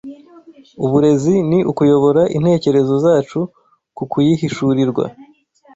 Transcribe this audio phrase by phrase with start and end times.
[0.85, 3.39] uburezi ni ukuyobora intekerezo zacu
[3.97, 5.05] ku kuyihishurirwa